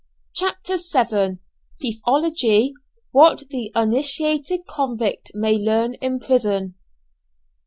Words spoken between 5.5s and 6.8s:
LEARN IN PRISON.